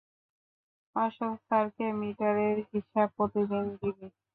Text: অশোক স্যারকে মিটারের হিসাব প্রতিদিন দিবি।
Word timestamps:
অশোক 0.95 1.33
স্যারকে 1.45 1.85
মিটারের 1.99 2.57
হিসাব 2.69 3.07
প্রতিদিন 3.17 3.65
দিবি। 3.73 4.07